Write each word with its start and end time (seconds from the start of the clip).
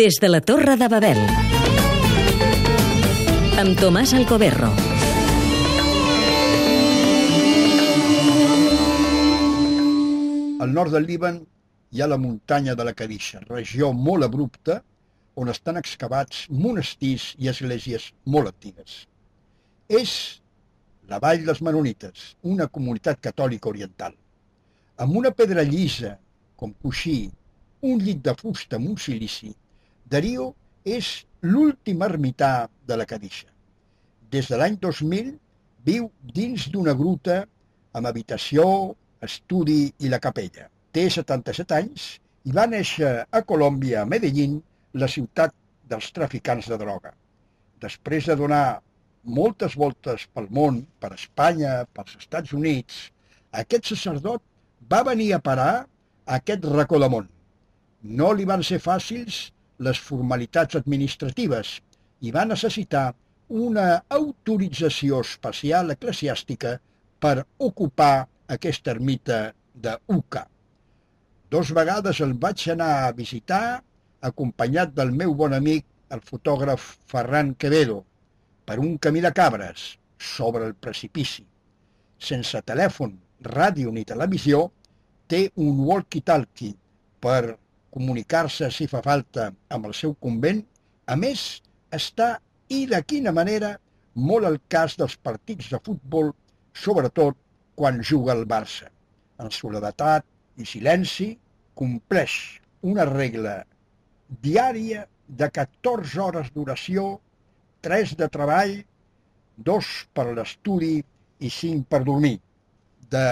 Des 0.00 0.16
de 0.18 0.28
la 0.30 0.40
Torre 0.40 0.78
de 0.80 0.86
Babel. 0.88 1.18
Amb 3.60 3.74
Tomàs 3.82 4.14
Alcoberro. 4.16 4.70
Al 10.64 10.72
nord 10.72 10.96
del 10.96 11.04
Líban 11.04 11.42
hi 11.92 12.00
ha 12.00 12.08
la 12.08 12.16
muntanya 12.16 12.78
de 12.80 12.88
la 12.88 12.96
Cadisha, 12.96 13.44
regió 13.50 13.92
molt 13.92 14.24
abrupta 14.30 14.80
on 15.36 15.52
estan 15.52 15.76
excavats 15.84 16.46
monestirs 16.48 17.34
i 17.36 17.52
esglésies 17.52 18.10
molt 18.24 18.54
antigues. 18.54 19.02
És 19.84 20.18
la 21.12 21.20
Vall 21.20 21.44
dels 21.44 21.60
Menonites, 21.60 22.38
una 22.40 22.72
comunitat 22.72 23.20
catòlica 23.28 23.68
oriental. 23.76 24.16
Amb 24.96 25.24
una 25.24 25.36
pedra 25.36 25.60
llisa, 25.60 26.16
com 26.56 26.72
coixí, 26.72 27.26
un 27.82 28.00
llit 28.00 28.24
de 28.24 28.40
fusta 28.40 28.80
amb 28.80 28.94
un 28.94 29.02
silici, 29.10 29.52
Darío 30.10 30.48
és 30.82 31.08
l'últim 31.46 32.00
ermità 32.02 32.68
de 32.86 32.96
la 32.98 33.06
Cadisha. 33.06 33.46
Des 34.30 34.48
de 34.50 34.58
l'any 34.58 34.76
2000 34.82 35.30
viu 35.86 36.08
dins 36.34 36.66
d'una 36.72 36.94
gruta 36.98 37.44
amb 37.94 38.10
habitació, 38.10 38.64
estudi 39.22 39.92
i 40.02 40.10
la 40.10 40.18
capella. 40.18 40.66
Té 40.90 41.06
77 41.14 41.76
anys 41.76 42.06
i 42.48 42.54
va 42.56 42.66
néixer 42.66 43.10
a 43.30 43.42
Colòmbia, 43.46 44.02
a 44.02 44.08
Medellín, 44.10 44.58
la 44.94 45.08
ciutat 45.08 45.54
dels 45.90 46.10
traficants 46.16 46.66
de 46.70 46.78
droga. 46.80 47.12
Després 47.82 48.26
de 48.26 48.36
donar 48.36 48.80
moltes 49.22 49.76
voltes 49.78 50.26
pel 50.34 50.50
món, 50.50 50.82
per 50.98 51.12
Espanya, 51.14 51.84
pels 51.94 52.18
Estats 52.18 52.56
Units, 52.56 52.98
aquest 53.62 53.92
sacerdot 53.92 54.42
va 54.90 55.04
venir 55.06 55.32
a 55.34 55.42
parar 55.44 55.72
a 55.84 56.40
aquest 56.40 56.66
racó 56.74 56.98
de 56.98 57.10
món. 57.14 57.30
No 58.02 58.32
li 58.34 58.46
van 58.48 58.66
ser 58.66 58.80
fàcils 58.82 59.50
les 59.86 60.00
formalitats 60.10 60.76
administratives 60.80 61.78
i 62.20 62.32
va 62.36 62.44
necessitar 62.48 63.10
una 63.50 63.86
autorització 64.16 65.20
especial 65.26 65.90
eclesiàstica 65.94 66.76
per 67.20 67.42
ocupar 67.68 68.26
aquesta 68.56 68.92
ermita 68.94 69.40
de 69.74 69.96
Uca. 70.06 70.44
Dos 71.50 71.72
vegades 71.74 72.20
el 72.20 72.36
vaig 72.44 72.66
anar 72.70 72.90
a 73.06 73.14
visitar 73.16 73.80
acompanyat 74.22 74.92
del 74.94 75.10
meu 75.16 75.34
bon 75.34 75.56
amic, 75.56 75.86
el 76.10 76.20
fotògraf 76.26 76.84
Ferran 77.10 77.54
Quevedo, 77.54 78.02
per 78.66 78.78
un 78.78 78.98
camí 78.98 79.22
de 79.24 79.32
cabres 79.34 79.96
sobre 80.18 80.66
el 80.68 80.74
precipici. 80.74 81.44
Sense 82.20 82.60
telèfon, 82.66 83.16
ràdio 83.42 83.90
ni 83.94 84.04
televisió, 84.04 84.68
té 85.26 85.48
un 85.56 85.80
walkie-talkie 85.88 86.74
per 87.22 87.56
comunicar-se, 87.94 88.70
si 88.70 88.86
fa 88.90 89.02
falta, 89.04 89.50
amb 89.74 89.88
el 89.90 89.94
seu 89.96 90.14
convent. 90.24 90.62
A 91.10 91.16
més, 91.18 91.60
està, 91.94 92.36
i 92.70 92.84
de 92.90 93.00
quina 93.02 93.32
manera, 93.34 93.74
molt 94.14 94.46
al 94.46 94.58
cas 94.72 94.96
dels 94.98 95.16
partits 95.18 95.70
de 95.72 95.80
futbol, 95.84 96.32
sobretot 96.74 97.36
quan 97.74 98.02
juga 98.02 98.34
el 98.36 98.46
Barça. 98.46 98.90
En 99.40 99.50
soledatat 99.54 100.26
i 100.60 100.66
silenci, 100.68 101.32
compleix 101.74 102.60
una 102.86 103.06
regla 103.08 103.60
diària 104.44 105.06
de 105.26 105.48
14 105.50 106.20
hores 106.20 106.50
d'oració, 106.54 107.18
3 107.86 108.14
de 108.20 108.28
treball, 108.28 108.74
2 109.70 109.90
per 110.16 110.26
l'estudi 110.36 110.98
i 111.40 111.50
5 111.50 111.86
per 111.90 112.02
dormir. 112.04 112.36
De 113.10 113.26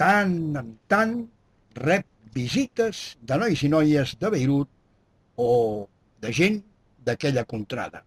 tant 0.00 0.34
en 0.60 0.74
tant 0.90 1.14
rep 1.80 2.06
visites 2.34 3.02
de 3.22 3.38
nois 3.40 3.62
i 3.62 3.70
noies 3.70 4.16
de 4.20 4.30
Beirut 4.34 4.70
o 5.36 5.50
de 6.22 6.32
gent 6.32 6.60
d'aquella 7.06 7.44
contrada. 7.44 8.02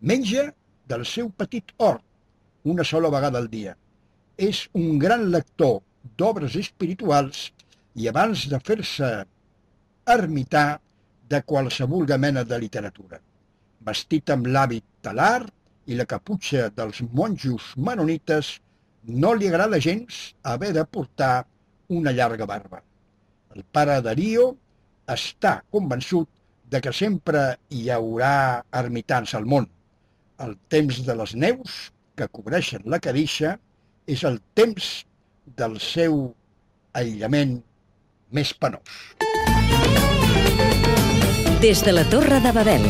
Menja 0.00 0.50
del 0.86 1.04
seu 1.08 1.30
petit 1.30 1.72
hort 1.78 2.04
una 2.66 2.84
sola 2.84 3.10
vegada 3.10 3.38
al 3.38 3.48
dia. 3.50 3.76
És 4.36 4.66
un 4.74 4.98
gran 4.98 5.30
lector 5.30 5.80
d'obres 6.18 6.56
espirituals 6.60 7.50
i 7.96 8.08
abans 8.10 8.46
de 8.50 8.58
fer-se 8.60 9.10
ermità 10.14 10.66
de 11.30 11.40
qualsevol 11.42 12.06
mena 12.18 12.44
de 12.44 12.58
literatura. 12.58 13.20
Vestit 13.86 14.30
amb 14.30 14.46
l'hàbit 14.46 14.84
talar 15.02 15.46
i 15.86 15.94
la 15.94 16.06
caputxa 16.06 16.68
dels 16.74 17.02
monjos 17.12 17.72
menonites, 17.76 18.60
no 19.06 19.32
li 19.34 19.48
agrada 19.48 19.78
gens 19.78 20.34
haver 20.42 20.72
de 20.74 20.84
portar 20.84 21.46
una 21.88 22.12
llarga 22.12 22.46
barba. 22.46 22.82
El 23.56 23.64
pare 23.72 23.94
Darío 24.04 24.50
està 25.08 25.62
convençut 25.72 26.28
de 26.68 26.80
que 26.84 26.92
sempre 26.92 27.44
hi 27.72 27.86
haurà 27.94 28.60
ermitans 28.80 29.32
al 29.38 29.46
món. 29.48 29.68
El 30.44 30.52
temps 30.68 30.98
de 31.06 31.16
les 31.16 31.32
neus 31.40 31.78
que 32.20 32.28
cobreixen 32.28 32.84
la 32.84 33.00
cadixa 33.00 33.54
és 34.12 34.26
el 34.28 34.36
temps 34.60 34.90
del 35.56 35.78
seu 35.80 36.18
aïllament 37.00 37.56
més 38.28 38.52
penós. 38.60 39.00
Des 41.64 41.80
de 41.80 41.96
la 41.96 42.04
Torre 42.12 42.44
de 42.44 42.52
Babel. 42.52 42.84